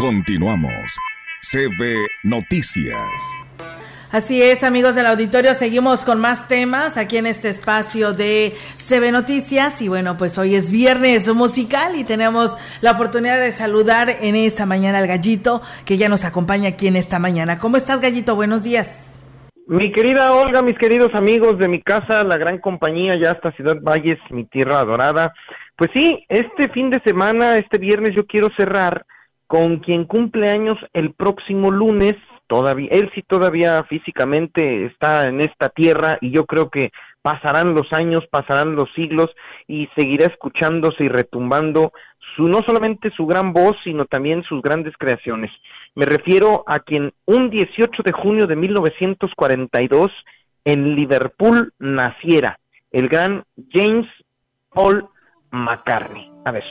Continuamos. 0.00 0.96
CB 1.42 2.06
Noticias. 2.22 2.96
Así 4.10 4.42
es, 4.42 4.64
amigos 4.64 4.94
del 4.94 5.04
auditorio, 5.04 5.52
seguimos 5.52 6.06
con 6.06 6.22
más 6.22 6.48
temas 6.48 6.96
aquí 6.96 7.18
en 7.18 7.26
este 7.26 7.50
espacio 7.50 8.14
de 8.14 8.54
CB 8.76 9.12
Noticias 9.12 9.82
y 9.82 9.88
bueno, 9.88 10.16
pues 10.16 10.38
hoy 10.38 10.54
es 10.54 10.72
viernes 10.72 11.28
musical 11.34 11.96
y 11.96 12.04
tenemos 12.04 12.56
la 12.80 12.92
oportunidad 12.92 13.38
de 13.40 13.52
saludar 13.52 14.08
en 14.22 14.36
esta 14.36 14.64
mañana 14.64 15.00
al 15.00 15.06
gallito 15.06 15.60
que 15.84 15.98
ya 15.98 16.08
nos 16.08 16.24
acompaña 16.24 16.70
aquí 16.70 16.86
en 16.86 16.96
esta 16.96 17.18
mañana. 17.18 17.58
¿Cómo 17.58 17.76
estás, 17.76 18.00
gallito? 18.00 18.34
Buenos 18.34 18.64
días. 18.64 19.20
Mi 19.66 19.92
querida 19.92 20.32
Olga, 20.32 20.62
mis 20.62 20.78
queridos 20.78 21.14
amigos 21.14 21.58
de 21.58 21.68
mi 21.68 21.82
casa, 21.82 22.24
la 22.24 22.38
gran 22.38 22.58
compañía 22.58 23.20
ya 23.22 23.32
hasta 23.32 23.52
Ciudad 23.52 23.76
Valles, 23.82 24.18
mi 24.30 24.46
tierra 24.46 24.80
adorada. 24.80 25.34
Pues 25.76 25.90
sí, 25.94 26.24
este 26.30 26.70
fin 26.70 26.88
de 26.88 27.02
semana, 27.04 27.58
este 27.58 27.76
viernes, 27.76 28.16
yo 28.16 28.26
quiero 28.26 28.48
cerrar 28.56 29.04
con 29.50 29.78
quien 29.78 30.04
cumple 30.04 30.48
años 30.48 30.76
el 30.92 31.12
próximo 31.12 31.72
lunes, 31.72 32.14
todavía, 32.46 32.88
él 32.92 33.10
sí 33.16 33.24
todavía 33.26 33.82
físicamente 33.82 34.86
está 34.86 35.26
en 35.26 35.40
esta 35.40 35.70
tierra 35.70 36.18
y 36.20 36.30
yo 36.30 36.46
creo 36.46 36.70
que 36.70 36.92
pasarán 37.20 37.74
los 37.74 37.92
años, 37.92 38.24
pasarán 38.30 38.76
los 38.76 38.88
siglos 38.94 39.28
y 39.66 39.88
seguirá 39.96 40.26
escuchándose 40.26 41.02
y 41.02 41.08
retumbando 41.08 41.92
su, 42.36 42.44
no 42.44 42.60
solamente 42.64 43.10
su 43.10 43.26
gran 43.26 43.52
voz, 43.52 43.76
sino 43.82 44.04
también 44.04 44.44
sus 44.44 44.62
grandes 44.62 44.94
creaciones. 44.96 45.50
Me 45.96 46.06
refiero 46.06 46.62
a 46.68 46.78
quien 46.78 47.12
un 47.24 47.50
18 47.50 48.04
de 48.04 48.12
junio 48.12 48.46
de 48.46 48.54
1942 48.54 50.12
en 50.64 50.94
Liverpool 50.94 51.72
naciera, 51.80 52.60
el 52.92 53.08
gran 53.08 53.42
James 53.72 54.06
Paul 54.72 55.08
McCartney. 55.50 56.30
A 56.44 56.52
ver, 56.52 56.62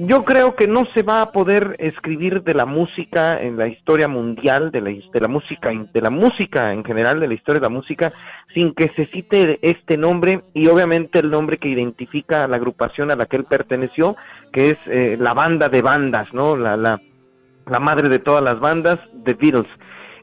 yo 0.00 0.24
creo 0.24 0.54
que 0.54 0.68
no 0.68 0.86
se 0.94 1.02
va 1.02 1.22
a 1.22 1.32
poder 1.32 1.74
escribir 1.80 2.44
de 2.44 2.54
la 2.54 2.66
música 2.66 3.40
en 3.42 3.56
la 3.56 3.66
historia 3.66 4.06
mundial 4.06 4.70
de 4.70 4.80
la, 4.80 4.90
de 4.90 5.20
la 5.20 5.26
música 5.26 5.72
de 5.92 6.00
la 6.00 6.10
música 6.10 6.72
en 6.72 6.84
general 6.84 7.18
de 7.18 7.26
la 7.26 7.34
historia 7.34 7.58
de 7.58 7.66
la 7.66 7.74
música 7.74 8.12
sin 8.54 8.74
que 8.74 8.92
se 8.94 9.06
cite 9.06 9.58
este 9.60 9.96
nombre 9.96 10.42
y 10.54 10.68
obviamente 10.68 11.18
el 11.18 11.30
nombre 11.30 11.58
que 11.58 11.68
identifica 11.68 12.44
a 12.44 12.48
la 12.48 12.56
agrupación 12.56 13.10
a 13.10 13.16
la 13.16 13.26
que 13.26 13.38
él 13.38 13.44
perteneció 13.44 14.16
que 14.52 14.70
es 14.70 14.78
eh, 14.86 15.16
la 15.18 15.34
banda 15.34 15.68
de 15.68 15.82
bandas 15.82 16.32
no 16.32 16.56
la, 16.56 16.76
la 16.76 17.00
la 17.66 17.80
madre 17.80 18.08
de 18.08 18.20
todas 18.20 18.42
las 18.42 18.60
bandas 18.60 19.00
The 19.24 19.34
Beatles 19.34 19.66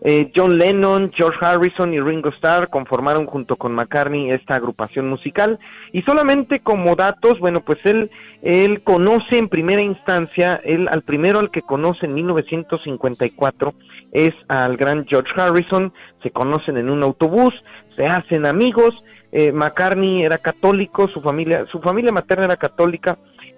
eh, 0.02 0.32
John 0.36 0.58
Lennon, 0.58 1.12
George 1.16 1.38
Harrison 1.42 1.94
y 1.94 2.00
Ringo 2.00 2.30
Starr 2.30 2.70
conformaron 2.70 3.26
junto 3.26 3.56
con 3.56 3.74
McCartney 3.74 4.32
esta 4.32 4.56
agrupación 4.56 5.08
musical. 5.08 5.60
Y 5.94 6.02
solamente 6.04 6.60
como 6.60 6.96
datos, 6.96 7.40
bueno, 7.40 7.62
pues 7.62 7.80
él 7.86 8.10
él 8.42 8.84
conoce 8.84 9.38
en 9.38 9.50
primera 9.50 9.82
instancia, 9.82 10.62
él 10.64 10.88
al 10.92 11.02
primero 11.02 11.40
al 11.40 11.50
que 11.50 11.62
conoce 11.62 12.06
en 12.06 12.14
1954 12.14 13.74
es 14.12 14.34
al 14.50 14.78
gran 14.78 15.06
George 15.08 15.32
Harrison, 15.36 15.92
se 16.22 16.32
conocen 16.32 16.78
en 16.78 16.90
un 16.90 17.02
autobús, 17.04 17.54
se 17.96 18.06
hacen 18.06 18.46
amigos, 18.46 18.94
eh, 19.32 19.52
McCartney 19.52 20.24
era 20.24 20.38
católico, 20.38 21.08
su 21.08 21.22
familia 21.22 21.66
su 21.72 21.82
familia 21.82 22.12
materna 22.12 22.46
era 22.46 22.56
católica 22.56 23.18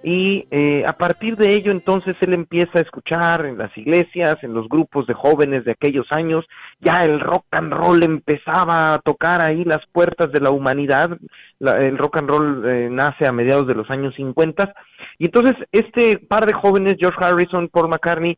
y 0.10 0.48
eh, 0.52 0.86
a 0.88 0.94
partir 0.94 1.36
de 1.36 1.54
ello 1.54 1.70
entonces 1.70 2.16
él 2.22 2.34
empieza 2.34 2.80
a 2.80 2.82
escuchar 2.82 3.46
en 3.46 3.58
las 3.58 3.78
iglesias, 3.78 4.38
en 4.42 4.54
los 4.54 4.70
grupos 4.70 5.06
de 5.06 5.14
jóvenes 5.14 5.66
de 5.66 5.74
aquellos 5.74 6.08
años, 6.12 6.46
ya 6.80 7.04
el 7.04 7.20
rock 7.20 7.44
and 7.52 7.74
roll 7.74 8.02
empezaba 8.02 8.94
a 8.94 9.00
tocar 9.00 9.42
ahí 9.42 9.66
las 9.66 9.86
puertas 9.92 10.32
de 10.32 10.40
la 10.40 10.50
humanidad, 10.50 11.18
el 11.60 11.98
rock 11.98 12.20
and 12.20 12.30
roll 12.30 12.64
eh, 12.66 12.88
nace 12.90 13.28
a 13.28 13.34
mediados 13.34 13.68
de 13.68 13.76
los 13.76 13.90
años 13.90 14.16
50 14.16 14.74
y 15.18 15.26
entonces 15.26 15.56
este 15.74 16.20
par 16.20 16.46
de 16.46 16.54
jóvenes, 16.54 16.96
George 16.98 17.22
Harrison, 17.22 17.68
Paul 17.68 17.90
McCartney, 17.90 18.38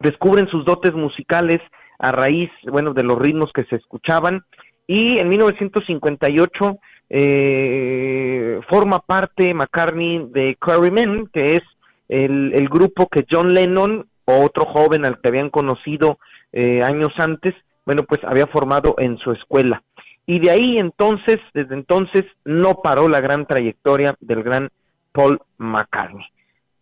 descubren 0.00 0.48
sus 0.48 0.64
dotes 0.64 0.92
musicales 0.92 1.60
a 2.00 2.10
raíz, 2.10 2.50
bueno, 2.64 2.94
de 2.94 3.04
los 3.04 3.16
ritmos 3.16 3.52
que 3.52 3.62
se 3.66 3.76
escuchaban 3.76 4.42
y 4.88 5.20
en 5.20 5.28
1958 5.28 6.78
eh, 7.10 8.23
forma 8.68 9.00
parte 9.00 9.54
McCartney 9.54 10.28
de 10.30 10.56
Quarrymen, 10.60 11.28
que 11.32 11.56
es 11.56 11.62
el, 12.08 12.68
grupo 12.68 13.08
que 13.08 13.26
John 13.30 13.52
Lennon, 13.52 14.06
otro 14.24 14.64
joven 14.66 15.04
al 15.04 15.20
que 15.20 15.28
habían 15.28 15.50
conocido 15.50 16.18
eh, 16.52 16.82
años 16.82 17.12
antes, 17.18 17.54
bueno, 17.84 18.02
pues 18.04 18.22
había 18.24 18.46
formado 18.46 18.94
en 18.98 19.18
su 19.18 19.32
escuela. 19.32 19.82
Y 20.26 20.38
de 20.38 20.50
ahí 20.50 20.78
entonces, 20.78 21.38
desde 21.52 21.74
entonces, 21.74 22.24
no 22.44 22.80
paró 22.82 23.08
la 23.08 23.20
gran 23.20 23.46
trayectoria 23.46 24.16
del 24.20 24.42
gran 24.42 24.70
Paul 25.12 25.40
McCartney. 25.58 26.26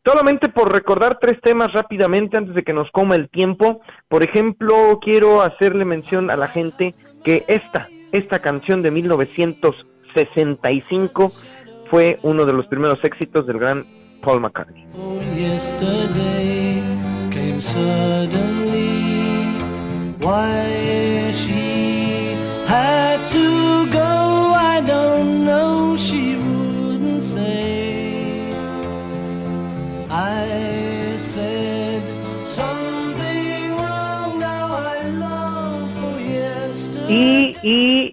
Solamente 0.05 0.49
por 0.49 0.73
recordar 0.73 1.19
tres 1.21 1.41
temas 1.41 1.73
rápidamente 1.73 2.37
antes 2.37 2.55
de 2.55 2.63
que 2.63 2.73
nos 2.73 2.91
coma 2.91 3.15
el 3.15 3.29
tiempo. 3.29 3.81
Por 4.09 4.23
ejemplo, 4.23 4.99
quiero 5.01 5.43
hacerle 5.43 5.85
mención 5.85 6.31
a 6.31 6.37
la 6.37 6.49
gente 6.49 6.93
que 7.25 7.45
esta, 7.47 7.89
esta 8.13 8.41
canción 8.41 8.83
de 8.83 8.91
1900 8.91 9.87
65 10.15 11.33
fue 11.93 12.19
uno 12.23 12.47
de 12.47 12.55
los 12.55 12.67
primeros 12.69 12.99
éxitos 13.05 13.47
del 13.47 13.59
gran 13.59 13.85
Paul 14.23 14.41
McCartney. 14.41 14.87
I 30.11 31.19
said 31.19 32.03
something 32.45 33.77
wrong, 33.77 34.39
now 34.39 34.73
I 34.73 35.09
long 35.09 35.91
for 36.01 36.19
yesterday. 36.19 37.53
Y, 37.63 37.69
y 37.69 38.12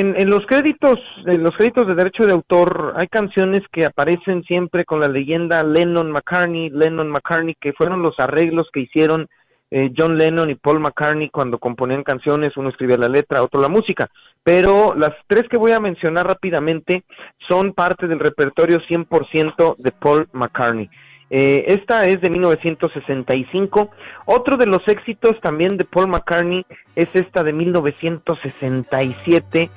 en, 0.00 0.30
los 0.30 0.44
créditos, 0.46 0.98
en 1.26 1.42
los 1.42 1.56
créditos 1.56 1.86
de 1.86 1.94
derecho 1.94 2.26
de 2.26 2.32
autor, 2.32 2.94
hay 2.96 3.08
canciones 3.08 3.60
que 3.72 3.86
aparecen 3.86 4.42
siempre 4.44 4.84
con 4.84 5.00
la 5.00 5.08
leyenda 5.08 5.62
Lennon 5.62 6.10
McCartney, 6.10 6.70
Lennon 6.70 7.10
McCartney, 7.10 7.54
que 7.60 7.72
fueron 7.72 8.02
los 8.02 8.18
arreglos 8.18 8.68
que 8.72 8.80
hicieron 8.80 9.28
eh, 9.70 9.92
John 9.96 10.18
Lennon 10.18 10.50
y 10.50 10.56
Paul 10.56 10.80
McCartney 10.80 11.30
cuando 11.30 11.58
componían 11.58 12.02
canciones, 12.02 12.56
uno 12.56 12.70
escribía 12.70 12.98
la 12.98 13.08
letra, 13.08 13.42
otro 13.42 13.60
la 13.60 13.68
música. 13.68 14.08
Pero 14.42 14.94
las 14.96 15.12
tres 15.28 15.44
que 15.48 15.58
voy 15.58 15.72
a 15.72 15.80
mencionar 15.80 16.26
rápidamente 16.26 17.04
son 17.48 17.72
parte 17.72 18.08
del 18.08 18.18
repertorio 18.18 18.80
100% 18.80 19.76
de 19.78 19.92
Paul 19.92 20.28
McCartney. 20.32 20.90
Eh, 21.32 21.64
esta 21.68 22.06
es 22.06 22.20
de 22.20 22.28
1965. 22.28 23.90
Otro 24.26 24.56
de 24.56 24.66
los 24.66 24.82
éxitos 24.88 25.40
también 25.40 25.76
de 25.76 25.84
Paul 25.84 26.08
McCartney 26.08 26.66
es 26.96 27.06
esta 27.14 27.44
de 27.44 27.52
1967, 27.52 29.70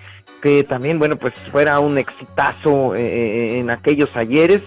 que 0.44 0.66
también, 0.66 1.00
bueno, 1.00 1.16
pues 1.16 1.34
fuera 1.54 1.80
un 1.80 1.98
exitazo 1.98 2.96
eh, 2.96 3.00
eh, 3.00 3.60
en 3.60 3.70
aquellos 3.70 4.14
ayeres, 4.14 4.62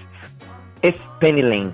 es 0.80 0.94
Penny 1.20 1.42
Lane. 1.42 1.72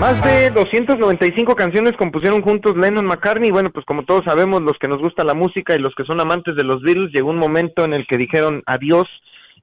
Más 0.00 0.22
de 0.22 0.50
295 0.50 1.54
canciones 1.54 1.92
compusieron 1.96 2.42
juntos 2.42 2.76
Lennon 2.76 3.06
McCartney. 3.06 3.50
Bueno, 3.50 3.70
pues 3.70 3.86
como 3.86 4.04
todos 4.04 4.24
sabemos, 4.26 4.60
los 4.60 4.78
que 4.78 4.88
nos 4.88 5.00
gusta 5.00 5.24
la 5.24 5.32
música 5.32 5.74
y 5.74 5.78
los 5.78 5.94
que 5.94 6.04
son 6.04 6.20
amantes 6.20 6.54
de 6.54 6.64
los 6.64 6.82
Beatles, 6.82 7.12
llegó 7.14 7.30
un 7.30 7.38
momento 7.38 7.82
en 7.82 7.94
el 7.94 8.06
que 8.06 8.18
dijeron 8.18 8.62
adiós 8.66 9.08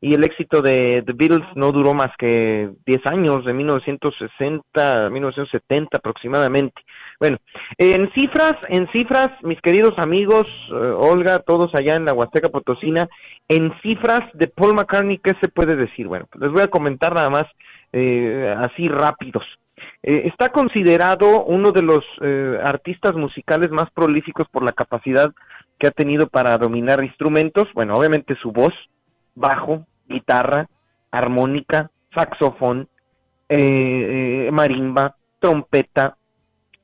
y 0.02 0.16
el 0.16 0.26
éxito 0.26 0.64
de 0.64 1.04
The 1.06 1.14
Beatles 1.14 1.48
no 1.56 1.72
duró 1.72 1.94
más 1.94 2.10
que 2.18 2.68
10 2.88 3.06
años, 3.06 3.46
de 3.46 3.54
1960 3.54 5.06
a 5.06 5.10
1970 5.12 5.98
aproximadamente. 5.98 6.82
Bueno, 7.20 7.38
en 7.78 8.12
cifras, 8.14 8.56
en 8.70 8.92
cifras, 8.92 9.30
mis 9.44 9.62
queridos 9.62 9.94
amigos, 9.98 10.48
eh, 10.72 10.94
Olga, 10.98 11.40
todos 11.40 11.74
allá 11.76 11.96
en 11.96 12.06
la 12.06 12.14
Huasteca 12.14 12.50
Potosina, 12.50 13.08
en 13.48 13.72
cifras 13.84 14.22
de 14.34 14.48
Paul 14.48 14.74
McCartney, 14.74 15.20
¿qué 15.20 15.34
se 15.40 15.48
puede 15.48 15.76
decir? 15.76 16.08
Bueno, 16.08 16.26
pues 16.32 16.42
les 16.42 16.52
voy 16.52 16.64
a 16.64 16.70
comentar 16.70 17.14
nada 17.14 17.30
más 17.30 17.46
eh, 17.94 18.54
así 18.58 18.90
rápidos. 18.90 19.46
Eh, 20.04 20.24
está 20.28 20.50
considerado 20.50 21.46
uno 21.46 21.72
de 21.72 21.82
los 21.82 22.04
eh, 22.22 22.60
artistas 22.62 23.16
musicales 23.16 23.72
más 23.72 23.90
prolíficos 23.92 24.48
por 24.50 24.64
la 24.64 24.74
capacidad 24.74 25.32
que 25.80 25.88
ha 25.88 25.92
tenido 25.92 26.28
para 26.28 26.58
dominar 26.58 27.02
instrumentos, 27.04 27.70
bueno, 27.74 27.96
obviamente 27.96 28.36
su 28.36 28.52
voz, 28.52 28.74
bajo, 29.34 29.86
guitarra, 30.08 30.68
armónica, 31.10 31.90
saxofón, 32.14 32.90
eh, 33.48 34.50
marimba, 34.52 35.16
trompeta, 35.40 36.18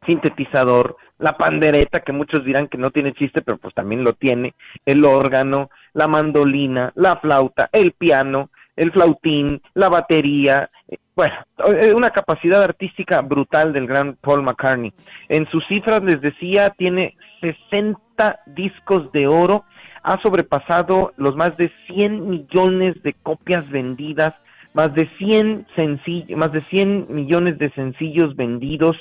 sintetizador, 0.05 0.95
la 1.17 1.33
pandereta, 1.33 1.99
que 1.99 2.13
muchos 2.13 2.45
dirán 2.45 2.69
que 2.69 2.77
no 2.77 2.89
tiene 2.89 3.13
chiste, 3.13 3.41
pero 3.41 3.57
pues 3.57 3.73
también 3.75 4.05
lo 4.05 4.13
tiene, 4.13 4.55
el 4.85 5.03
órgano, 5.03 5.69
la 5.93 6.07
mandolina, 6.07 6.93
la 6.95 7.17
flauta, 7.17 7.69
el 7.73 7.91
piano, 7.91 8.49
el 8.79 8.93
flautín, 8.93 9.61
la 9.73 9.89
batería, 9.89 10.69
eh, 10.87 10.97
bueno, 11.13 11.35
una 11.95 12.11
capacidad 12.11 12.63
artística 12.63 13.21
brutal 13.21 13.73
del 13.73 13.85
gran 13.87 14.15
Paul 14.21 14.41
McCartney. 14.41 14.93
En 15.27 15.45
sus 15.49 15.67
cifras 15.67 16.01
les 16.01 16.21
decía, 16.21 16.69
tiene 16.69 17.17
60 17.41 18.39
discos 18.45 19.11
de 19.11 19.27
oro, 19.27 19.65
ha 20.01 20.21
sobrepasado 20.21 21.11
los 21.17 21.35
más 21.35 21.57
de 21.57 21.69
100 21.87 22.29
millones 22.29 23.03
de 23.03 23.13
copias 23.15 23.69
vendidas, 23.69 24.33
más 24.73 24.93
de 24.93 25.09
100 25.17 25.67
más 26.37 26.53
de 26.53 26.63
100 26.69 27.07
millones 27.09 27.57
de 27.57 27.71
sencillos 27.71 28.33
vendidos, 28.37 28.95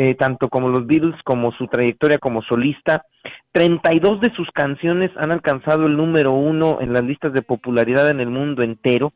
eh, 0.00 0.14
tanto 0.14 0.48
como 0.48 0.68
los 0.68 0.86
Beatles 0.86 1.20
como 1.24 1.50
su 1.50 1.66
trayectoria 1.66 2.18
como 2.18 2.40
solista. 2.42 3.02
32 3.50 4.20
de 4.20 4.32
sus 4.36 4.48
canciones 4.52 5.10
han 5.16 5.32
alcanzado 5.32 5.86
el 5.86 5.96
número 5.96 6.30
uno 6.30 6.78
en 6.80 6.92
las 6.92 7.02
listas 7.02 7.32
de 7.32 7.42
popularidad 7.42 8.08
en 8.08 8.20
el 8.20 8.30
mundo 8.30 8.62
entero. 8.62 9.12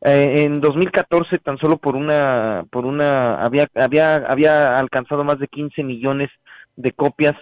Eh, 0.00 0.42
en 0.42 0.60
2014 0.60 1.38
tan 1.38 1.56
solo 1.58 1.76
por 1.76 1.94
una 1.94 2.64
por 2.72 2.84
una 2.84 3.44
había 3.44 3.68
había 3.76 4.16
había 4.16 4.76
alcanzado 4.76 5.22
más 5.22 5.38
de 5.38 5.46
15 5.46 5.84
millones 5.84 6.30
de 6.74 6.90
copias 6.90 7.36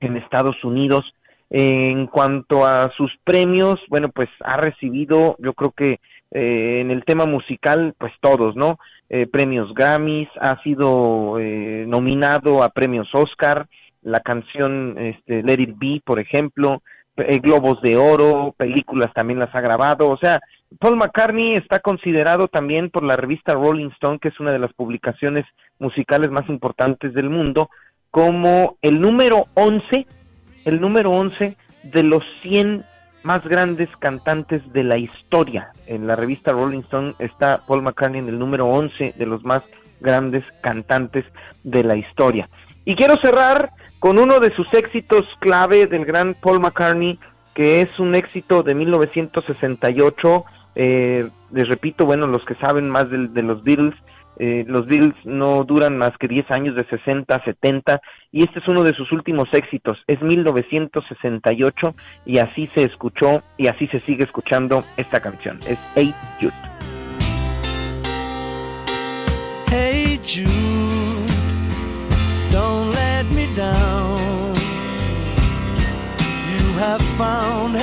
en 0.00 0.16
Estados 0.16 0.64
Unidos. 0.64 1.04
En 1.50 2.06
cuanto 2.06 2.66
a 2.66 2.90
sus 2.96 3.12
premios, 3.24 3.80
bueno, 3.88 4.10
pues 4.10 4.28
ha 4.40 4.56
recibido, 4.56 5.36
yo 5.38 5.54
creo 5.54 5.72
que 5.72 6.00
eh, 6.30 6.80
en 6.80 6.90
el 6.90 7.04
tema 7.04 7.26
musical, 7.26 7.94
pues 7.98 8.12
todos, 8.20 8.54
¿no? 8.54 8.78
Eh, 9.08 9.26
premios 9.26 9.72
Grammys, 9.72 10.28
ha 10.38 10.62
sido 10.62 11.38
eh, 11.40 11.86
nominado 11.88 12.62
a 12.62 12.68
premios 12.68 13.08
Oscar, 13.14 13.66
la 14.02 14.20
canción 14.20 14.96
este, 14.98 15.42
Let 15.42 15.60
It 15.60 15.74
Be, 15.78 16.02
por 16.04 16.20
ejemplo, 16.20 16.82
eh, 17.16 17.38
Globos 17.38 17.80
de 17.80 17.96
Oro, 17.96 18.54
películas 18.56 19.12
también 19.14 19.38
las 19.38 19.54
ha 19.54 19.60
grabado, 19.60 20.10
o 20.10 20.18
sea, 20.18 20.40
Paul 20.78 20.96
McCartney 20.96 21.54
está 21.54 21.80
considerado 21.80 22.48
también 22.48 22.90
por 22.90 23.02
la 23.02 23.16
revista 23.16 23.54
Rolling 23.54 23.88
Stone, 23.92 24.18
que 24.18 24.28
es 24.28 24.38
una 24.38 24.52
de 24.52 24.58
las 24.58 24.72
publicaciones 24.74 25.46
musicales 25.78 26.30
más 26.30 26.46
importantes 26.50 27.14
del 27.14 27.30
mundo, 27.30 27.70
como 28.10 28.76
el 28.82 29.00
número 29.00 29.46
11, 29.54 30.06
el 30.68 30.80
número 30.80 31.10
11 31.10 31.56
de 31.84 32.02
los 32.02 32.22
100 32.42 32.84
más 33.22 33.42
grandes 33.44 33.88
cantantes 33.98 34.62
de 34.72 34.84
la 34.84 34.96
historia. 34.98 35.70
En 35.86 36.06
la 36.06 36.14
revista 36.14 36.52
Rolling 36.52 36.80
Stone 36.80 37.14
está 37.18 37.60
Paul 37.66 37.82
McCartney 37.82 38.20
en 38.20 38.28
el 38.28 38.38
número 38.38 38.66
11 38.66 39.14
de 39.16 39.26
los 39.26 39.44
más 39.44 39.62
grandes 40.00 40.44
cantantes 40.60 41.24
de 41.64 41.84
la 41.84 41.96
historia. 41.96 42.48
Y 42.84 42.96
quiero 42.96 43.16
cerrar 43.16 43.70
con 43.98 44.18
uno 44.18 44.40
de 44.40 44.54
sus 44.54 44.72
éxitos 44.74 45.24
clave 45.40 45.86
del 45.86 46.04
gran 46.04 46.34
Paul 46.34 46.60
McCartney, 46.60 47.18
que 47.54 47.80
es 47.80 47.98
un 47.98 48.14
éxito 48.14 48.62
de 48.62 48.74
1968. 48.74 50.44
Eh, 50.76 51.28
les 51.50 51.68
repito, 51.68 52.06
bueno, 52.06 52.26
los 52.26 52.44
que 52.44 52.54
saben 52.54 52.88
más 52.88 53.10
de 53.10 53.42
los 53.42 53.62
Beatles, 53.64 53.94
eh, 54.38 54.64
los 54.66 54.86
Beatles 54.86 55.14
no 55.24 55.64
duran 55.64 55.98
más 55.98 56.16
que 56.18 56.28
10 56.28 56.50
años 56.50 56.76
de 56.76 56.84
60 56.84 57.44
70 57.44 58.00
y 58.30 58.44
este 58.44 58.60
es 58.60 58.68
uno 58.68 58.82
de 58.82 58.94
sus 58.94 59.10
últimos 59.12 59.48
éxitos, 59.52 59.98
es 60.06 60.20
1968 60.22 61.94
y 62.26 62.38
así 62.38 62.70
se 62.74 62.84
escuchó 62.84 63.42
y 63.56 63.66
así 63.66 63.86
se 63.88 64.00
sigue 64.00 64.24
escuchando 64.24 64.84
esta 64.96 65.20
canción, 65.20 65.58
es 65.66 65.78
Hey 65.94 66.14
Jude. 66.40 66.52
Hey 69.70 70.20
Jude, 70.22 71.26
don't 72.50 72.94
let 72.94 73.24
me 73.34 73.52
down. 73.54 74.54
You 76.48 76.78
have 76.78 77.02
found 77.02 77.76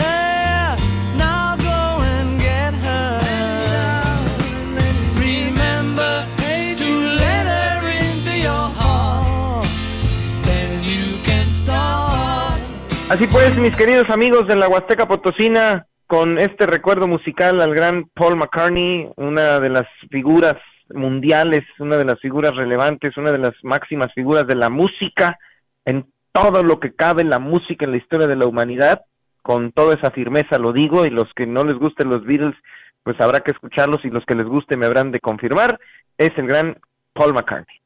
Así 13.08 13.28
pues, 13.28 13.56
mis 13.60 13.76
queridos 13.76 14.10
amigos 14.10 14.48
de 14.48 14.56
la 14.56 14.68
Huasteca 14.68 15.08
Potosina, 15.08 15.86
con 16.08 16.40
este 16.40 16.66
recuerdo 16.66 17.08
musical 17.08 17.62
al 17.62 17.76
gran 17.76 18.10
Paul 18.16 18.36
McCartney, 18.36 19.12
una 19.16 19.60
de 19.60 19.70
las 19.70 19.86
figuras 20.10 20.56
mundiales, 20.90 21.62
una 21.78 21.98
de 21.98 22.06
las 22.06 22.20
figuras 22.20 22.56
relevantes, 22.56 23.16
una 23.16 23.32
de 23.32 23.38
las 23.38 23.54
máximas 23.62 24.12
figuras 24.16 24.48
de 24.48 24.56
la 24.56 24.72
música, 24.72 25.38
en 25.86 26.08
todo 26.32 26.64
lo 26.64 26.80
que 26.80 26.96
cabe 26.96 27.22
en 27.22 27.30
la 27.30 27.38
música 27.38 27.86
en 27.86 27.92
la 27.92 27.98
historia 27.98 28.26
de 28.26 28.38
la 28.38 28.48
humanidad, 28.48 29.04
con 29.44 29.72
toda 29.72 29.94
esa 29.94 30.10
firmeza 30.10 30.58
lo 30.58 30.74
digo, 30.74 31.06
y 31.06 31.12
los 31.12 31.32
que 31.36 31.46
no 31.46 31.64
les 31.64 31.76
gusten 31.76 32.10
los 32.10 32.26
Beatles, 32.26 32.56
pues 33.04 33.22
habrá 33.22 33.42
que 33.42 33.52
escucharlos, 33.52 34.04
y 34.04 34.10
los 34.10 34.26
que 34.26 34.34
les 34.34 34.48
guste 34.48 34.78
me 34.78 34.88
habrán 34.88 35.12
de 35.12 35.20
confirmar, 35.20 35.80
es 36.18 36.32
el 36.38 36.48
gran 36.48 36.80
Paul 37.14 37.36
McCartney. 37.36 37.85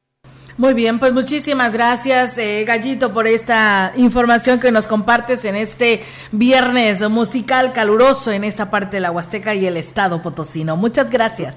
Muy 0.60 0.74
bien, 0.74 0.98
pues 0.98 1.14
muchísimas 1.14 1.72
gracias, 1.72 2.36
eh, 2.36 2.66
Gallito, 2.66 3.14
por 3.14 3.26
esta 3.26 3.92
información 3.96 4.60
que 4.60 4.70
nos 4.70 4.86
compartes 4.86 5.46
en 5.46 5.56
este 5.56 6.02
viernes 6.32 7.00
musical 7.08 7.72
caluroso 7.72 8.30
en 8.30 8.44
esa 8.44 8.70
parte 8.70 8.98
de 8.98 9.00
la 9.00 9.10
Huasteca 9.10 9.54
y 9.54 9.64
el 9.64 9.78
estado 9.78 10.20
potosino. 10.20 10.76
Muchas 10.76 11.10
gracias. 11.10 11.56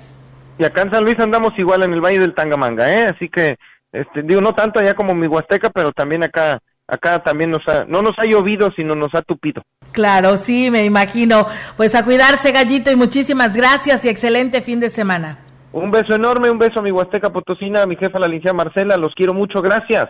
Y 0.58 0.64
acá 0.64 0.84
en 0.84 0.92
San 0.92 1.04
Luis 1.04 1.20
andamos 1.20 1.52
igual 1.58 1.84
en 1.84 1.92
el 1.92 2.00
Valle 2.00 2.20
del 2.20 2.34
Tangamanga, 2.34 2.98
¿eh? 2.98 3.08
Así 3.14 3.28
que, 3.28 3.58
este, 3.92 4.22
digo, 4.22 4.40
no 4.40 4.56
tanto 4.56 4.80
allá 4.80 4.94
como 4.94 5.14
mi 5.14 5.28
Huasteca, 5.28 5.70
pero 5.70 5.92
también 5.92 6.24
acá, 6.24 6.60
acá 6.88 7.22
también 7.22 7.52
nos 7.52 7.68
ha, 7.68 7.84
no 7.84 8.02
nos 8.02 8.18
ha 8.20 8.24
llovido, 8.24 8.72
sino 8.74 8.96
nos 8.96 9.14
ha 9.16 9.22
tupido. 9.22 9.64
Claro, 9.92 10.38
sí, 10.38 10.72
me 10.72 10.86
imagino. 10.86 11.46
Pues 11.76 11.94
a 11.94 12.06
cuidarse, 12.06 12.54
Gallito, 12.54 12.90
y 12.90 12.96
muchísimas 12.96 13.54
gracias 13.54 14.06
y 14.06 14.08
excelente 14.08 14.62
fin 14.62 14.80
de 14.80 14.90
semana. 14.90 15.40
Un 15.74 15.90
beso 15.90 16.14
enorme, 16.14 16.52
un 16.52 16.60
beso 16.60 16.80
a 16.80 16.84
mi 16.84 16.92
Huasteca 16.92 17.32
Potosina, 17.32 17.82
a 17.82 17.88
mi 17.88 17.96
jefa 17.96 18.20
la 18.20 18.28
licenciada 18.28 18.54
Marcela, 18.54 18.96
los 18.96 19.16
quiero 19.16 19.34
mucho, 19.34 19.60
gracias. 19.60 20.08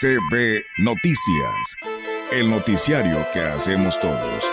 CB 0.00 0.64
Noticias, 0.78 1.76
el 2.32 2.50
noticiario 2.50 3.18
que 3.32 3.40
hacemos 3.40 4.00
todos. 4.00 4.50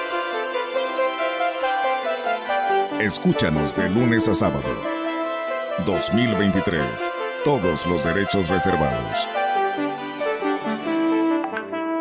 Escúchanos 3.00 3.76
de 3.76 3.90
lunes 3.90 4.30
a 4.30 4.36
sábado. 4.36 4.62
2023. 5.88 7.10
Todos 7.44 7.88
los 7.88 8.06
derechos 8.06 8.48
reservados. 8.48 9.41